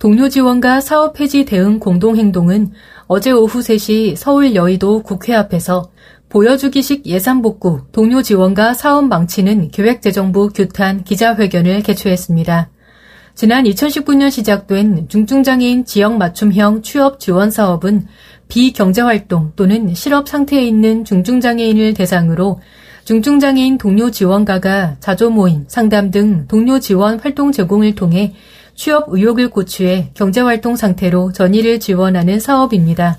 동료 0.00 0.30
지원과 0.30 0.80
사업 0.80 1.12
폐지 1.12 1.44
대응 1.44 1.78
공동행동은 1.78 2.72
어제 3.06 3.32
오후 3.32 3.60
3시 3.60 4.16
서울 4.16 4.54
여의도 4.54 5.02
국회 5.02 5.34
앞에서 5.34 5.90
보여주기식 6.30 7.04
예산 7.04 7.42
복구, 7.42 7.82
동료 7.92 8.22
지원과 8.22 8.72
사업 8.72 9.04
망치는 9.08 9.68
기획재정부 9.68 10.54
규탄 10.54 11.04
기자회견을 11.04 11.82
개최했습니다. 11.82 12.70
지난 13.34 13.64
2019년 13.64 14.30
시작된 14.30 15.08
중증장애인 15.08 15.84
지역 15.84 16.16
맞춤형 16.16 16.80
취업 16.80 17.20
지원 17.20 17.50
사업은 17.50 18.06
비경제활동 18.48 19.52
또는 19.54 19.94
실업 19.94 20.30
상태에 20.30 20.64
있는 20.64 21.04
중증장애인을 21.04 21.92
대상으로 21.92 22.62
중증장애인 23.04 23.76
동료 23.76 24.10
지원가가 24.10 24.96
자조 25.00 25.28
모임, 25.28 25.64
상담 25.68 26.10
등 26.10 26.46
동료 26.48 26.80
지원 26.80 27.18
활동 27.18 27.52
제공을 27.52 27.96
통해 27.96 28.32
취업 28.80 29.08
의욕을 29.10 29.50
고취해 29.50 30.08
경제활동 30.14 30.74
상태로 30.74 31.32
전의를 31.32 31.80
지원하는 31.80 32.40
사업입니다. 32.40 33.18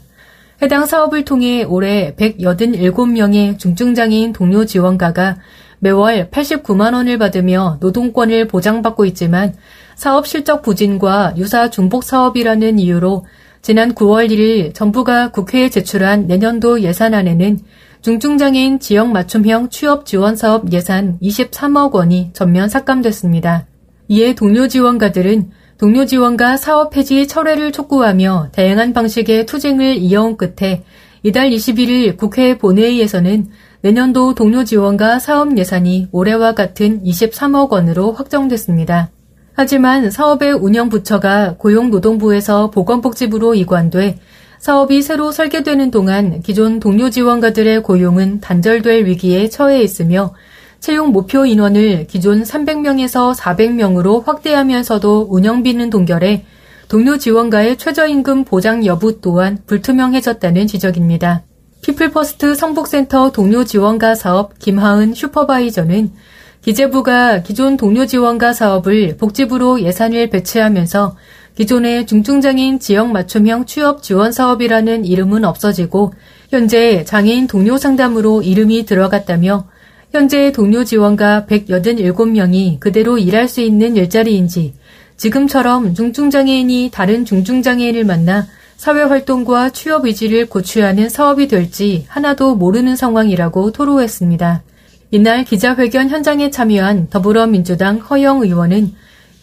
해당 0.59 0.87
사업을 0.87 1.23
통해 1.23 1.63
올해 1.63 2.15
187명의 2.15 3.59
중증장애인 3.59 4.33
동료 4.33 4.65
지원가가 4.65 5.37
매월 5.77 6.31
89만 6.31 6.95
원을 6.95 7.19
받으며 7.19 7.77
노동권을 7.79 8.47
보장받고 8.47 9.05
있지만 9.05 9.53
사업 9.93 10.25
실적 10.25 10.63
부진과 10.63 11.35
유사 11.37 11.69
중복 11.69 12.05
사업이라는 12.05 12.79
이유로 12.79 13.27
지난 13.61 13.93
9월 13.93 14.31
1일 14.31 14.73
정부가 14.73 15.29
국회에 15.29 15.69
제출한 15.69 16.25
내년도 16.25 16.81
예산안에는 16.81 17.59
중증장애인 18.01 18.79
지역 18.79 19.11
맞춤형 19.11 19.69
취업 19.69 20.07
지원 20.07 20.35
사업 20.35 20.73
예산 20.73 21.19
23억 21.21 21.91
원이 21.91 22.31
전면 22.33 22.67
삭감됐습니다. 22.67 23.67
이에 24.11 24.35
동료 24.35 24.67
지원가들은 24.67 25.51
동료 25.77 26.05
지원과 26.05 26.57
사업 26.57 26.89
폐지 26.89 27.29
철회를 27.29 27.71
촉구하며 27.71 28.49
다양한 28.51 28.91
방식의 28.91 29.45
투쟁을 29.45 29.95
이어온 29.95 30.35
끝에 30.35 30.83
이달 31.23 31.49
21일 31.49 32.17
국회 32.17 32.57
본회의에서는 32.57 33.47
내년도 33.79 34.35
동료 34.35 34.65
지원과 34.65 35.19
사업 35.19 35.57
예산이 35.57 36.09
올해와 36.11 36.55
같은 36.55 37.01
23억 37.05 37.69
원으로 37.71 38.11
확정됐습니다. 38.11 39.11
하지만 39.53 40.11
사업의 40.11 40.55
운영 40.55 40.89
부처가 40.89 41.55
고용노동부에서 41.57 42.69
보건복지부로 42.69 43.55
이관돼 43.55 44.19
사업이 44.59 45.03
새로 45.03 45.31
설계되는 45.31 45.89
동안 45.89 46.41
기존 46.41 46.81
동료 46.81 47.09
지원가들의 47.09 47.81
고용은 47.81 48.41
단절될 48.41 49.05
위기에 49.05 49.47
처해 49.47 49.81
있으며 49.81 50.33
채용 50.81 51.11
목표 51.11 51.45
인원을 51.45 52.07
기존 52.07 52.41
300명에서 52.41 53.35
400명으로 53.35 54.25
확대하면서도 54.25 55.27
운영비는 55.29 55.91
동결해 55.91 56.43
동료 56.87 57.19
지원가의 57.19 57.77
최저임금 57.77 58.45
보장 58.45 58.83
여부 58.87 59.21
또한 59.21 59.59
불투명해졌다는 59.67 60.65
지적입니다. 60.65 61.43
피플퍼스트 61.83 62.55
성북센터 62.55 63.31
동료 63.31 63.63
지원가 63.63 64.15
사업 64.15 64.57
김하은 64.57 65.13
슈퍼바이저는 65.13 66.13
기재부가 66.61 67.43
기존 67.43 67.77
동료 67.77 68.07
지원가 68.07 68.51
사업을 68.51 69.17
복지부로 69.17 69.81
예산을 69.81 70.31
배치하면서 70.31 71.15
기존의 71.57 72.07
중증장애인 72.07 72.79
지역 72.79 73.11
맞춤형 73.11 73.67
취업 73.67 74.01
지원 74.01 74.31
사업이라는 74.31 75.05
이름은 75.05 75.45
없어지고 75.45 76.13
현재 76.49 77.05
장애인 77.05 77.45
동료 77.45 77.77
상담으로 77.77 78.41
이름이 78.41 78.87
들어갔다며 78.87 79.67
현재 80.11 80.51
동료 80.51 80.83
지원가 80.83 81.45
187명이 81.47 82.81
그대로 82.81 83.17
일할 83.17 83.47
수 83.47 83.61
있는 83.61 83.95
일자리인지 83.95 84.73
지금처럼 85.15 85.93
중증장애인이 85.93 86.89
다른 86.91 87.23
중증장애인을 87.23 88.03
만나 88.03 88.45
사회활동과 88.75 89.69
취업 89.69 90.05
의지를 90.05 90.49
고취 90.49 90.81
하는 90.81 91.07
사업이 91.07 91.47
될지 91.47 92.05
하나도 92.09 92.55
모르는 92.55 92.97
상황이라고 92.97 93.71
토로했습니다. 93.71 94.63
이날 95.11 95.45
기자회견 95.45 96.09
현장에 96.09 96.49
참여한 96.49 97.07
더불어민주당 97.09 97.97
허영 97.99 98.41
의원은 98.41 98.93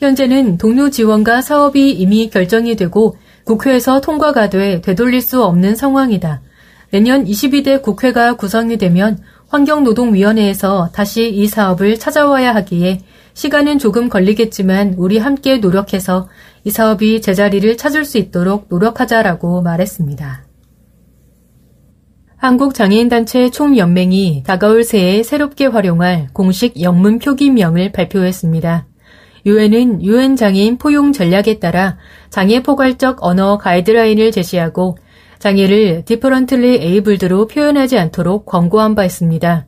현재는 0.00 0.58
동료 0.58 0.90
지원과 0.90 1.40
사업이 1.40 1.92
이미 1.92 2.28
결정이 2.28 2.76
되고 2.76 3.16
국회에서 3.44 4.02
통과가 4.02 4.50
돼 4.50 4.82
되돌릴 4.82 5.22
수 5.22 5.42
없는 5.42 5.76
상황이다. 5.76 6.42
내년 6.90 7.24
22대 7.24 7.80
국회가 7.80 8.34
구성이 8.34 8.76
되면 8.76 9.18
환경노동위원회에서 9.48 10.90
다시 10.92 11.30
이 11.30 11.46
사업을 11.46 11.98
찾아와야 11.98 12.54
하기에 12.54 13.00
시간은 13.32 13.78
조금 13.78 14.08
걸리겠지만 14.08 14.94
우리 14.98 15.18
함께 15.18 15.58
노력해서 15.58 16.28
이 16.64 16.70
사업이 16.70 17.22
제자리를 17.22 17.76
찾을 17.76 18.04
수 18.04 18.18
있도록 18.18 18.66
노력하자라고 18.68 19.62
말했습니다. 19.62 20.44
한국장애인단체 22.36 23.50
총연맹이 23.50 24.44
다가올 24.46 24.84
새해 24.84 25.22
새롭게 25.22 25.66
활용할 25.66 26.28
공식 26.32 26.80
영문 26.82 27.18
표기명을 27.18 27.92
발표했습니다. 27.92 28.86
유엔은 29.46 30.04
유엔 30.04 30.36
장애인 30.36 30.78
포용 30.78 31.12
전략에 31.12 31.58
따라 31.58 31.96
장애 32.28 32.62
포괄적 32.62 33.24
언어 33.24 33.56
가이드라인을 33.56 34.30
제시하고 34.30 34.98
장애를 35.38 36.04
differently 36.04 36.76
abled로 36.82 37.46
표현하지 37.46 37.98
않도록 37.98 38.46
권고한 38.46 38.94
바 38.94 39.04
있습니다. 39.04 39.66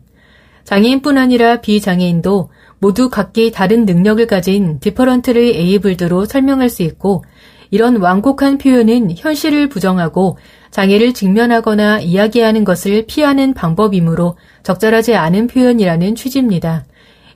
장애인뿐 0.65 1.19
아니라 1.19 1.61
비장애인도 1.61 2.51
모두 2.79 3.11
각기 3.11 3.51
다른 3.51 3.85
능력을 3.87 4.25
가진 4.27 4.79
differently 4.81 5.57
abled로 5.57 6.25
설명할 6.25 6.69
수 6.69 6.83
있고 6.83 7.25
이런 7.71 7.97
완곡한 7.97 8.59
표현은 8.59 9.13
현실을 9.17 9.69
부정하고 9.69 10.39
장애를 10.71 11.15
직면하거나 11.15 12.01
이야기하는 12.01 12.65
것을 12.65 13.05
피하는 13.07 13.55
방법이므로 13.55 14.37
적절하지 14.63 15.15
않은 15.15 15.47
표현이라는 15.47 16.15
취지입니다. 16.15 16.85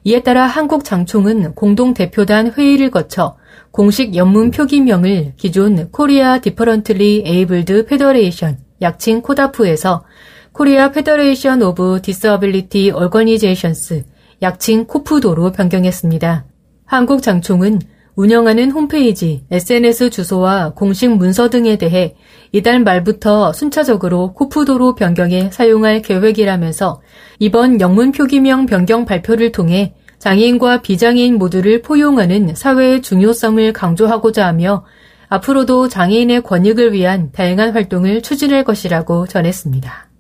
이에 0.06 0.22
따라 0.22 0.46
한국 0.46 0.84
장총은 0.84 1.54
공동 1.54 1.94
대표단 1.94 2.52
회의를 2.52 2.90
거쳐 2.90 3.36
공식 3.70 4.14
영문 4.14 4.50
표기명을 4.50 5.32
기존 5.38 5.90
Korea 5.90 6.38
Differently 6.40 7.24
Abled 7.26 7.86
Federation 7.86 8.58
약칭 8.82 9.22
KODAF에서 9.22 10.04
Korea 10.52 10.92
Federation 10.92 11.62
of 11.62 12.00
Disability 12.02 12.90
Organizations 12.90 14.04
약칭 14.42 14.84
KOFDO로 14.84 15.52
변경했습니다. 15.52 16.44
한국 16.84 17.22
장총은 17.22 17.80
운영하는 18.16 18.70
홈페이지, 18.70 19.44
SNS 19.50 20.10
주소와 20.10 20.74
공식 20.74 21.10
문서 21.10 21.50
등에 21.50 21.76
대해 21.76 22.14
이달 22.52 22.80
말부터 22.80 23.52
순차적으로 23.52 24.34
KOFDO로 24.34 24.94
변경해 24.94 25.50
사용할 25.50 26.00
계획이라면서 26.00 27.02
이번 27.40 27.80
영문 27.80 28.12
표기명 28.12 28.66
변경 28.66 29.04
발표를 29.04 29.50
통해 29.50 29.94
장애인과 30.20 30.82
비장애인 30.82 31.38
모두를 31.38 31.82
포용하는 31.82 32.54
사회의 32.54 33.02
중요성을 33.02 33.72
강조하고자 33.72 34.46
하며 34.46 34.84
앞으로도 35.28 35.88
장애인의 35.88 36.42
권익을 36.42 36.92
위한 36.92 37.32
다양한 37.32 37.72
활동을 37.72 38.22
추진할 38.22 38.62
것이라고 38.62 39.26
전했습니다. 39.26 40.10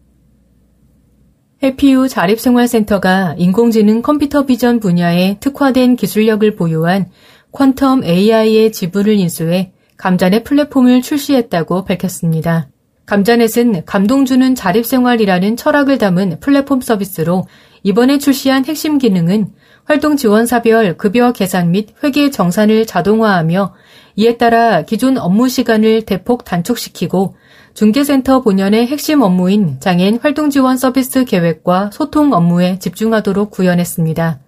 해피유 1.62 2.08
자립생활센터가 2.08 3.36
인공지능 3.38 4.02
컴퓨터 4.02 4.44
비전 4.44 4.80
분야에 4.80 5.38
특화된 5.40 5.96
기술력을 5.96 6.56
보유한 6.56 7.06
퀀텀 7.54 8.04
AI의 8.04 8.72
지분을 8.72 9.14
인수해 9.14 9.72
감자넷 9.96 10.42
플랫폼을 10.42 11.02
출시했다고 11.02 11.84
밝혔습니다. 11.84 12.68
감자넷은 13.06 13.84
감동 13.84 14.24
주는 14.24 14.54
자립생활이라는 14.54 15.56
철학을 15.56 15.98
담은 15.98 16.40
플랫폼 16.40 16.80
서비스로 16.80 17.46
이번에 17.84 18.18
출시한 18.18 18.64
핵심 18.64 18.98
기능은 18.98 19.52
활동 19.84 20.16
지원사별 20.16 20.96
급여 20.96 21.32
계산 21.32 21.70
및 21.70 21.90
회계 22.02 22.30
정산을 22.30 22.86
자동화하며 22.86 23.74
이에 24.16 24.36
따라 24.36 24.82
기존 24.82 25.18
업무 25.18 25.48
시간을 25.48 26.02
대폭 26.02 26.44
단축시키고 26.44 27.36
중개센터 27.74 28.42
본연의 28.42 28.86
핵심 28.86 29.20
업무인 29.20 29.78
장애인 29.80 30.18
활동 30.22 30.50
지원 30.50 30.76
서비스 30.76 31.24
계획과 31.24 31.90
소통 31.92 32.32
업무에 32.32 32.78
집중하도록 32.78 33.50
구현했습니다. 33.50 34.40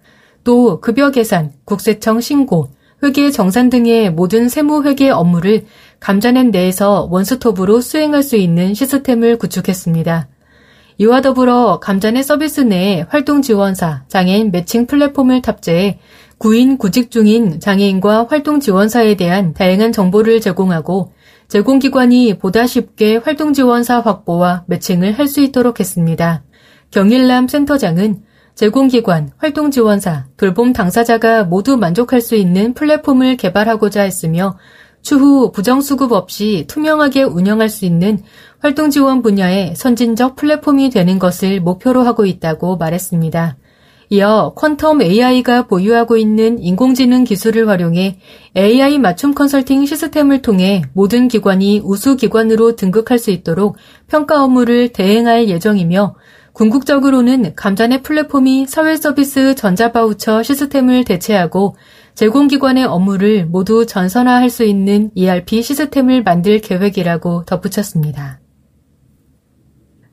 또 0.43 0.79
급여 0.81 1.11
계산, 1.11 1.51
국세청 1.65 2.21
신고, 2.21 2.69
회계 3.03 3.29
정산 3.31 3.69
등의 3.69 4.11
모든 4.11 4.49
세무 4.49 4.83
회계 4.83 5.09
업무를 5.09 5.65
감자넷 5.99 6.47
내에서 6.47 7.07
원스톱으로 7.11 7.81
수행할 7.81 8.23
수 8.23 8.35
있는 8.35 8.73
시스템을 8.73 9.37
구축했습니다. 9.37 10.27
이와 10.99 11.21
더불어 11.21 11.79
감자넷 11.79 12.23
서비스 12.23 12.61
내에 12.61 13.05
활동 13.07 13.43
지원사, 13.43 14.05
장애인 14.07 14.51
매칭 14.51 14.87
플랫폼을 14.87 15.43
탑재해 15.43 15.99
구인 16.39 16.77
구직 16.77 17.11
중인 17.11 17.59
장애인과 17.59 18.27
활동 18.29 18.59
지원사에 18.59 19.15
대한 19.15 19.53
다양한 19.53 19.91
정보를 19.91 20.41
제공하고 20.41 21.13
제공기관이 21.49 22.39
보다 22.39 22.65
쉽게 22.67 23.17
활동 23.17 23.53
지원사 23.53 23.99
확보와 23.99 24.65
매칭을 24.67 25.17
할 25.17 25.27
수 25.27 25.41
있도록 25.41 25.79
했습니다. 25.79 26.43
경일남 26.91 27.47
센터장은 27.47 28.23
제공기관, 28.57 29.33
활동지원사, 29.37 30.29
돌봄 30.35 30.73
당사자가 30.73 31.43
모두 31.43 31.77
만족할 31.77 32.21
수 32.21 32.35
있는 32.35 32.73
플랫폼을 32.73 33.37
개발하고자 33.37 34.01
했으며 34.01 34.57
추후 35.03 35.51
부정수급 35.51 36.11
없이 36.11 36.65
투명하게 36.67 37.21
운영할 37.21 37.69
수 37.69 37.85
있는 37.85 38.17
활동지원 38.57 39.21
분야의 39.21 39.75
선진적 39.75 40.35
플랫폼이 40.35 40.89
되는 40.89 41.19
것을 41.19 41.61
목표로 41.61 42.01
하고 42.01 42.25
있다고 42.25 42.77
말했습니다. 42.77 43.57
이어 44.09 44.55
퀀텀 44.55 45.03
AI가 45.03 45.67
보유하고 45.67 46.17
있는 46.17 46.57
인공지능 46.57 47.25
기술을 47.25 47.69
활용해 47.69 48.17
AI 48.55 48.97
맞춤 48.97 49.35
컨설팅 49.35 49.85
시스템을 49.85 50.41
통해 50.41 50.81
모든 50.93 51.27
기관이 51.27 51.81
우수 51.83 52.15
기관으로 52.15 52.75
등극할 52.75 53.19
수 53.19 53.29
있도록 53.29 53.77
평가 54.07 54.43
업무를 54.43 54.89
대행할 54.89 55.47
예정이며 55.47 56.15
궁극적으로는 56.57 57.53
감자넷 57.55 58.01
플랫폼이 58.01 58.65
사회서비스 58.65 59.53
전자바우처 59.53 60.41
시스템을 60.41 61.03
대체하고 61.03 61.75
제공기관의 62.15 62.83
업무를 62.83 63.45
모두 63.45 63.85
전선화할 63.85 64.49
수 64.49 64.63
있는 64.63 65.11
ERP 65.13 65.61
시스템을 65.61 66.23
만들 66.23 66.59
계획이라고 66.59 67.45
덧붙였습니다. 67.45 68.39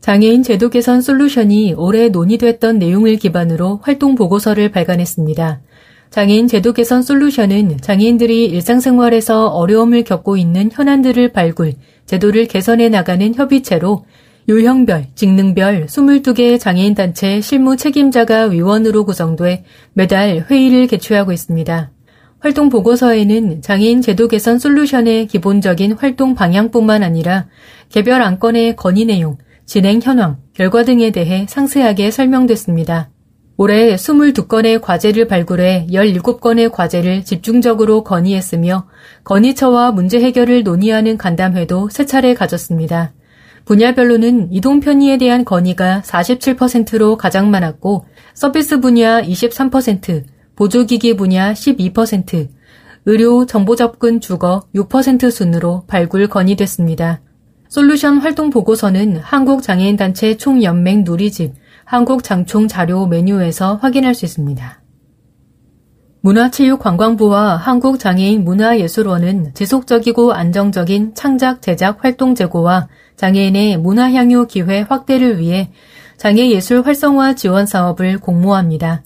장애인 0.01 0.43
제도 0.43 0.69
개선 0.69 1.01
솔루션이 1.01 1.73
올해 1.79 2.11
논의됐던 2.11 2.79
내용을 2.79 3.17
기반으로 3.17 3.81
활동 3.83 4.15
보고서를 4.15 4.71
발간했습니다. 4.71 5.63
장애인 6.11 6.47
제도 6.47 6.75
개선 6.75 7.01
솔루션은 7.01 7.79
장애인들이 7.81 8.45
일상생활에서 8.45 9.47
어려움을 9.47 10.05
겪고 10.05 10.37
있는 10.37 10.69
현안들을 10.71 11.33
발굴, 11.33 11.73
제도를 12.05 12.49
개선해 12.49 12.91
나가는 12.91 13.35
협의체로 13.35 14.05
유형별, 14.47 15.07
직능별 15.15 15.87
22개의 15.87 16.61
장애인 16.61 16.95
단체 16.95 17.41
실무 17.41 17.77
책임자가 17.77 18.45
위원으로 18.45 19.07
구성돼 19.07 19.65
매달 19.95 20.45
회의를 20.51 20.87
개최하고 20.87 21.33
있습니다. 21.33 21.91
활동 22.41 22.69
보고서에는 22.69 23.63
장애인 23.63 24.03
제도 24.03 24.29
개선 24.29 24.59
솔루션의 24.59 25.29
기본적인 25.29 25.93
활동 25.93 26.35
방향뿐만 26.35 27.03
아니라 27.03 27.47
개별 27.89 28.21
안건의 28.21 28.77
건의 28.77 29.07
내용, 29.07 29.39
진행 29.65 30.01
현황, 30.03 30.37
결과 30.53 30.85
등에 30.85 31.11
대해 31.11 31.47
상세하게 31.49 32.11
설명됐습니다. 32.11 33.09
올해 33.57 33.95
22건의 33.95 34.83
과제를 34.83 35.27
발굴해 35.27 35.87
17건의 35.91 36.71
과제를 36.71 37.25
집중적으로 37.25 38.05
건의했으며 38.05 38.89
건의처와 39.23 39.93
문제 39.93 40.21
해결을 40.21 40.65
논의하는 40.65 41.17
간담회도 41.17 41.89
세 41.89 42.05
차례 42.05 42.35
가졌습니다. 42.35 43.15
분야별로는 43.65 44.53
이동 44.53 44.81
편의에 44.81 45.17
대한 45.17 45.45
건의가 45.45 46.03
47%로 46.05 47.17
가장 47.17 47.51
많았고 47.51 48.07
서비스 48.35 48.81
분야 48.81 49.23
23%, 49.23 50.25
보조기기 50.57 51.17
분야 51.17 51.53
12%, 51.53 52.49
의료 53.07 53.47
정보 53.47 53.77
접근 53.77 54.21
주거 54.21 54.65
6% 54.75 55.31
순으로 55.31 55.85
발굴 55.87 56.27
건의됐습니다. 56.29 57.21
솔루션 57.69 58.19
활동 58.19 58.51
보고서는 58.51 59.17
한국장애인단체 59.17 60.37
총연맹 60.37 61.05
누리집, 61.05 61.55
한국장총 61.85 62.69
자료 62.69 63.07
메뉴에서 63.07 63.77
확인할 63.77 64.15
수 64.15 64.25
있습니다. 64.25 64.84
문화체육관광부와 66.25 67.57
한국장애인 67.57 68.45
문화예술원은 68.45 69.53
지속적이고 69.53 70.33
안정적인 70.33 71.15
창작 71.15 71.61
제작 71.61 72.03
활동 72.03 72.35
제고와 72.35 72.89
장애인의 73.17 73.77
문화향유 73.77 74.47
기회 74.47 74.81
확대를 74.81 75.39
위해 75.39 75.71
장애예술 76.17 76.81
활성화 76.81 77.35
지원 77.35 77.67
사업을 77.67 78.21
공모합니다. 78.21 79.03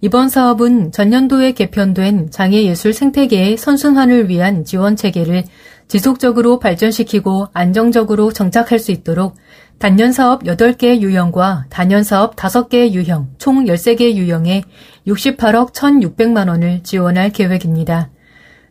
이번 0.00 0.28
사업은 0.28 0.90
전년도에 0.90 1.52
개편된 1.52 2.32
장애예술 2.32 2.92
생태계의 2.92 3.56
선순환을 3.56 4.28
위한 4.28 4.64
지원 4.64 4.96
체계를 4.96 5.44
지속적으로 5.86 6.58
발전시키고 6.58 7.48
안정적으로 7.52 8.32
정착할 8.32 8.80
수 8.80 8.90
있도록 8.90 9.36
단년 9.78 10.10
사업 10.10 10.42
8개 10.42 11.00
유형과 11.00 11.66
단년 11.70 12.02
사업 12.02 12.34
5개 12.34 12.90
유형, 12.94 13.28
총 13.38 13.64
13개 13.64 14.16
유형에 14.16 14.64
68억 15.06 15.72
1,600만 15.72 16.48
원을 16.48 16.82
지원할 16.82 17.30
계획입니다. 17.30 18.10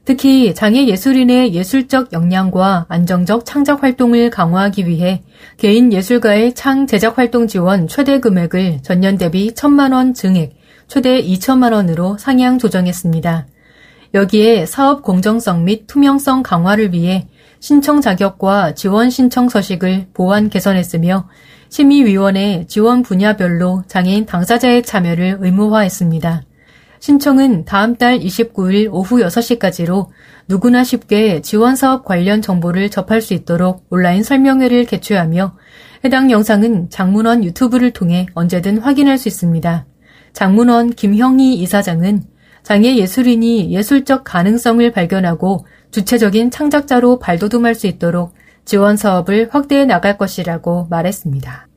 특히 0.03 0.53
장애 0.53 0.85
예술인의 0.85 1.53
예술적 1.53 2.11
역량과 2.11 2.87
안정적 2.89 3.45
창작 3.45 3.83
활동을 3.83 4.29
강화하기 4.29 4.85
위해 4.85 5.21
개인 5.55 5.93
예술가의 5.93 6.55
창 6.55 6.87
제작 6.87 7.17
활동 7.17 7.47
지원 7.47 7.87
최대 7.87 8.19
금액을 8.19 8.79
전년 8.83 9.17
대비 9.17 9.49
1천만 9.51 9.93
원 9.93 10.13
증액, 10.13 10.57
최대 10.89 11.21
2천만 11.21 11.71
원으로 11.71 12.17
상향 12.17 12.59
조정했습니다. 12.59 13.47
여기에 14.13 14.65
사업 14.65 15.03
공정성 15.03 15.63
및 15.63 15.87
투명성 15.87 16.43
강화를 16.43 16.93
위해 16.93 17.27
신청 17.59 18.01
자격과 18.01 18.75
지원 18.75 19.09
신청 19.09 19.49
서식을 19.49 20.07
보완 20.13 20.49
개선했으며 20.49 21.27
심의위원회 21.69 22.65
지원 22.67 23.03
분야별로 23.03 23.83
장애인 23.87 24.25
당사자의 24.25 24.83
참여를 24.83 25.37
의무화했습니다. 25.41 26.43
신청은 26.99 27.65
다음 27.65 27.95
달 27.95 28.19
29일 28.19 28.89
오후 28.91 29.17
6시까지로 29.17 30.07
누구나 30.47 30.83
쉽게 30.83 31.41
지원 31.41 31.75
사업 31.75 32.05
관련 32.05 32.41
정보를 32.41 32.89
접할 32.89 33.21
수 33.21 33.33
있도록 33.33 33.85
온라인 33.89 34.23
설명회를 34.23 34.85
개최하며 34.85 35.55
해당 36.05 36.31
영상은 36.31 36.89
장문원 36.89 37.43
유튜브를 37.43 37.91
통해 37.91 38.27
언제든 38.33 38.79
확인할 38.79 39.17
수 39.17 39.27
있습니다. 39.27 39.85
장문원 40.33 40.91
김형희 40.91 41.55
이사장은 41.55 42.23
장애 42.63 42.97
예술인이 42.97 43.71
예술적 43.71 44.23
가능성을 44.23 44.91
발견하고 44.91 45.65
주체적인 45.91 46.51
창작자로 46.51 47.19
발돋움할 47.19 47.75
수 47.75 47.87
있도록 47.87 48.33
지원 48.65 48.97
사업을 48.97 49.49
확대해 49.51 49.85
나갈 49.85 50.17
것이라고 50.17 50.87
말했습니다. 50.89 51.67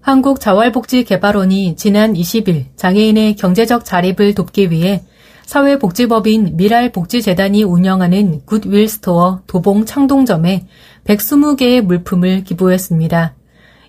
한국자활복지개발원이 0.00 1.76
지난 1.76 2.14
20일 2.14 2.76
장애인의 2.76 3.36
경제적 3.36 3.84
자립을 3.84 4.34
돕기 4.34 4.70
위해 4.70 5.02
사회복지법인 5.46 6.56
밀알복지재단이 6.56 7.62
운영하는 7.62 8.40
굿윌 8.44 8.88
스토어 8.88 9.42
도봉 9.46 9.84
창동점에 9.84 10.66
120개의 11.04 11.82
물품을 11.82 12.42
기부했습니다. 12.42 13.35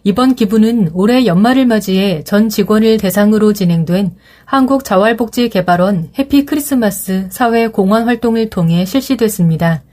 이번 0.07 0.35
기부는 0.35 0.91
올해 0.93 1.25
연말을 1.25 1.65
맞이해 1.65 2.23
전 2.23 2.47
직원을 2.47 2.95
대상으로 2.95 3.51
진행된 3.51 4.15
한국자활복지개발원 4.45 6.11
해피 6.17 6.45
크리스마스 6.45 7.27
사회 7.29 7.67
공헌 7.67 8.05
활동을 8.05 8.49
통해 8.49 8.85
실시됐습니다. 8.85 9.83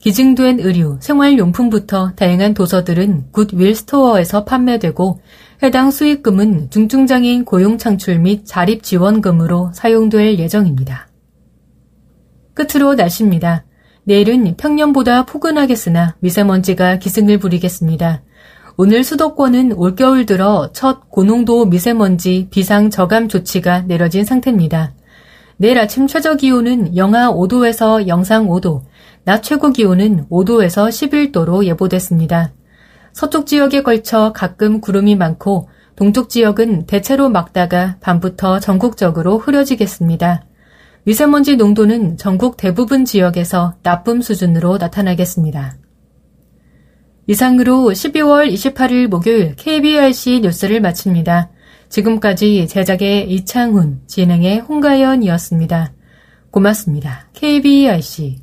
기증된 0.00 0.58
의류, 0.58 0.98
생활용품부터 0.98 2.14
다양한 2.16 2.52
도서들은 2.54 3.30
굿윌 3.30 3.76
스토어에서 3.76 4.44
판매되고 4.44 5.20
해당 5.62 5.92
수익금은 5.92 6.70
중증장애인 6.70 7.44
고용 7.44 7.78
창출 7.78 8.18
및 8.18 8.44
자립 8.44 8.82
지원금으로 8.82 9.70
사용될 9.72 10.40
예정입니다. 10.40 11.06
끝으로 12.54 12.96
날씨입니다. 12.96 13.66
내일은 14.02 14.56
평년보다 14.56 15.26
포근하겠으나 15.26 16.16
미세먼지가 16.18 16.98
기승을 16.98 17.38
부리겠습니다. 17.38 18.22
오늘 18.76 19.04
수도권은 19.04 19.72
올겨울 19.72 20.26
들어 20.26 20.70
첫 20.72 21.10
고농도 21.10 21.66
미세먼지 21.66 22.48
비상 22.50 22.90
저감 22.90 23.28
조치가 23.28 23.82
내려진 23.82 24.24
상태입니다. 24.24 24.92
내일 25.56 25.78
아침 25.78 26.06
최저 26.06 26.36
기온은 26.36 26.96
영하 26.96 27.30
5도에서 27.30 28.06
영상 28.06 28.46
5도, 28.46 28.82
낮 29.24 29.42
최고 29.42 29.70
기온은 29.70 30.26
5도에서 30.30 30.88
11도로 30.88 31.64
예보됐습니다. 31.66 32.52
서쪽 33.12 33.46
지역에 33.46 33.82
걸쳐 33.82 34.32
가끔 34.32 34.80
구름이 34.80 35.16
많고 35.16 35.68
동쪽 35.96 36.30
지역은 36.30 36.86
대체로 36.86 37.28
막다가 37.28 37.96
밤부터 38.00 38.60
전국적으로 38.60 39.36
흐려지겠습니다. 39.36 40.46
미세먼지 41.04 41.56
농도는 41.56 42.16
전국 42.16 42.56
대부분 42.56 43.04
지역에서 43.04 43.74
나쁨 43.82 44.22
수준으로 44.22 44.78
나타나겠습니다. 44.78 45.74
이상으로 47.30 47.92
12월 47.92 48.52
28일 48.52 49.06
목요일 49.06 49.54
KBRC 49.54 50.40
뉴스를 50.40 50.80
마칩니다. 50.80 51.48
지금까지 51.88 52.66
제작의 52.66 53.30
이창훈, 53.30 54.00
진행의 54.08 54.58
홍가연이었습니다. 54.58 55.92
고맙습니다. 56.50 57.28
KBRC 57.34 58.38